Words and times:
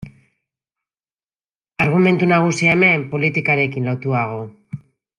Argumentu 1.85 2.31
nagusia 2.33 2.73
hemen 2.79 3.07
politikarekin 3.15 3.91
lotuago. 3.93 4.43